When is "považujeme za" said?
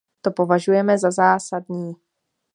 0.31-1.11